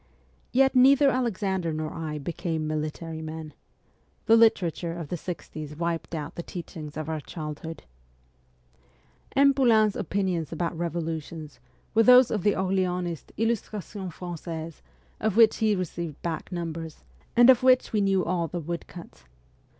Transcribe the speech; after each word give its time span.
Yet 0.51 0.73
neither 0.73 1.11
Alexander 1.11 1.71
nor 1.71 1.93
I 1.93 2.17
became 2.17 2.65
military 2.67 3.21
men. 3.21 3.53
The 4.25 4.35
literature 4.35 4.93
of 4.95 5.09
the 5.09 5.15
sixties 5.15 5.75
wiped 5.75 6.15
out 6.15 6.33
the 6.33 6.41
teachings 6.41 6.97
of 6.97 7.07
our 7.07 7.21
childhood. 7.21 7.83
M. 9.35 9.53
Poulain's 9.53 9.95
opinions 9.95 10.51
about 10.51 10.75
revolutions 10.75 11.59
were 11.93 12.01
those 12.01 12.31
of 12.31 12.41
the 12.41 12.53
Orleanist' 12.55 13.31
Illustration 13.37 14.09
Fran9aise,' 14.09 14.81
of 15.19 15.37
which 15.37 15.57
he 15.57 15.75
received 15.75 16.19
back 16.23 16.51
numbers, 16.51 17.03
and 17.35 17.51
of 17.51 17.61
which 17.61 17.93
we 17.93 18.01
knew 18.01 18.25
all 18.25 18.47
the 18.47 18.59
woodcuts. 18.59 19.25